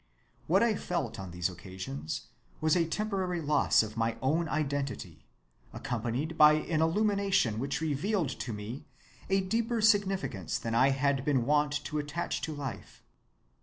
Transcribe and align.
What 0.47 0.63
I 0.63 0.73
felt 0.75 1.19
on 1.19 1.29
these 1.29 1.47
occasions 1.47 2.29
was 2.59 2.75
a 2.75 2.87
temporary 2.87 3.39
loss 3.39 3.83
of 3.83 3.95
my 3.97 4.17
own 4.19 4.49
identity, 4.49 5.27
accompanied 5.73 6.39
by 6.39 6.53
an 6.53 6.81
illumination 6.81 7.59
which 7.59 7.81
revealed 7.81 8.29
to 8.39 8.51
me 8.51 8.85
a 9.29 9.41
deeper 9.41 9.79
significance 9.79 10.57
than 10.57 10.73
I 10.73 10.89
had 10.89 11.23
been 11.23 11.45
wont 11.45 11.73
to 11.85 11.99
attach 11.99 12.41
to 12.41 12.55
life. 12.55 13.03